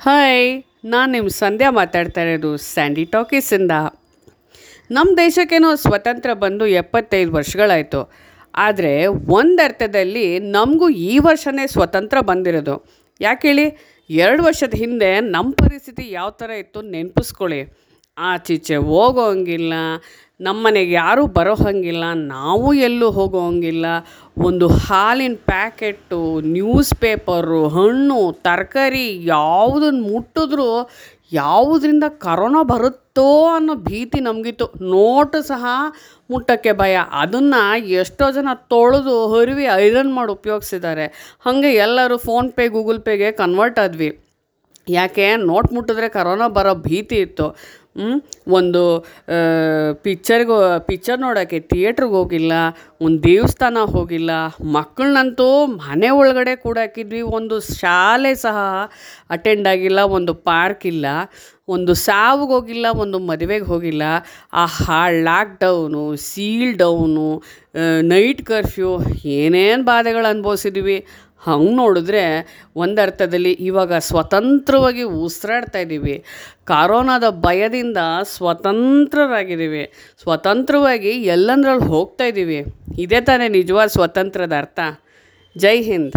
[0.00, 3.70] Hi ನಾನು ನಿಮ್ಮ ಸಂಧ್ಯಾ ಮಾತಾಡ್ತಾ ಇರೋದು ಸ್ಯಾಂಡಿ ಟಾಕೀಸಿಂದ
[4.90, 8.12] ನಮ್ಮ ದೇಶಕ್ಕೇನೋ ಸ್ವತಂತ್ರ ಬಂದು ಎಪ್ಪತ್ತೈದು ವರ್ಷಗಳಾಯಿತು.
[8.54, 12.76] ಆದರೆ ಒಂದು ಅರ್ಥದಲ್ಲಿ ನಮಗೂ ಈ ವರ್ಷವೇ ಸ್ವತಂತ್ರ ಬಂದಿರೋದು.
[13.20, 13.66] ಯಾಕೆ ಹೇಳಿ?
[14.10, 17.87] ಎರಡು ವರ್ಷದ ಹಿಂದೆ ನಮ್ಮ ಪರಿಸ್ಥಿತಿ ಯಾವ ಥರ ಇತ್ತು ನೆನಪಿಸ್ಕೊಳ್ಳಿ.
[18.18, 19.72] ಆಚೀಚೆ ಹೋಗೋ ಹಂಗಿಲ್ಲ
[20.40, 23.86] ನಮ್ಮನೆಗೆ ಯಾರೂ ಬರೋ ಹಾಗಿಲ್ಲ ನಾವು ಎಲ್ಲೂ ಹೋಗೋ ಹಂಗಿಲ್ಲ
[24.38, 30.90] ಒಂದು ಹಾಲಿನ ಪ್ಯಾಕೆಟ್ಟು ನ್ಯೂಸ್ ಪೇಪರು ಹಣ್ಣು, ತರಕಾರಿ ಯಾವುದನ್ನು ಮುಟ್ಟಿದ್ರೂ
[31.32, 34.66] ಯಾವುದರಿಂದ ಕರೋನಾ ಬರುತ್ತೋ ಅನ್ನೋ ಭೀತಿ ನಮಗಿತ್ತು.
[34.80, 35.64] ನೋಟು ಸಹ
[36.30, 36.98] ಮುಟ್ಟಕ್ಕೆ ಭಯ.
[37.12, 41.36] ಅದನ್ನು ಎಷ್ಟೋ ಜನ ತೊಳೆದು ಹರಿವಿ ಐರನ್ ಮಾಡಿ ಉಪಯೋಗಿಸಿದ್ದಾರೆ.
[41.40, 44.20] ಹಾಗೆ ಎಲ್ಲರೂ ಫೋನ್ಪೇ ಗೂಗಲ್ ಪೇಗೆ ಕನ್ವರ್ಟ್ ಆದ್ವಿ.
[44.88, 45.36] ಯಾಕೆ?
[45.36, 47.56] ನೋಟ್ ಮುಟ್ಟಿದ್ರೆ ಕರೋನಾ ಬರೋ ಭೀತಿ ಇತ್ತು?
[48.58, 48.82] ಒಂದು
[50.06, 50.56] ಪಿಕ್ಚರ್ಗೆ
[50.88, 52.52] ಪಿಕ್ಚರ್ ನೋಡೋಕ್ಕೆ ಥಿಯೇಟ್ರಿಗೆ ಹೋಗಿಲ್ಲ,
[53.06, 54.30] ಒಂದು ದೇವಸ್ಥಾನ ಹೋಗಿಲ್ಲ
[54.78, 55.48] ಮಕ್ಕಳನ್ನಂತೂ
[55.82, 58.58] ಮನೆ ಒಳಗಡೆ ಕೂಡ ಹಾಕಿದ್ವಿ ಒಂದು ಶಾಲೆ ಸಹ
[59.36, 61.06] ಅಟೆಂಡ್ ಆಗಿಲ್ಲ, ಒಂದು ಪಾರ್ಕ್ ಇಲ್ಲ.
[61.74, 64.02] ಒಂದು ಸಾವಿಗೆ ಹೋಗಿಲ್ಲ, ಒಂದು ಮದುವೆಗೆ ಹೋಗಿಲ್ಲ.
[64.62, 67.28] ಆ ಹಾ lockdown seal down
[68.12, 68.92] night curfew,
[69.38, 70.98] ಏನೇನು ಬಾಧೆಗಳು ಅನುಭವಿಸಿದ್ವಿ.
[71.46, 72.22] ಹಂಗೆ ನೋಡಿದ್ರೆ
[72.82, 76.14] ಒಂದು ಅರ್ಥದಲ್ಲಿ ಇವಾಗ ಸ್ವತಂತ್ರವಾಗಿ ಉಸಿರಾಡ್ತಾ ಇದ್ದೀವಿ
[76.70, 78.00] ಕರೋನಾದ ಭಯದಿಂದ
[78.32, 79.84] ಸ್ವತಂತ್ರರಾಗಿದ್ದೀವಿ
[80.22, 82.58] ಸ್ವತಂತ್ರವಾಗಿ ಎಲ್ಲಂದ್ರಲ್ಲಿ ಹೋಗ್ತಾ ಇದ್ದೀವಿ
[83.04, 84.80] ಇದೇ ತಾನೇ ನಿಜವಾದ ಸ್ವತಂತ್ರದ ಅರ್ಥ.
[85.56, 86.16] ಜೈ ಹಿಂದ್.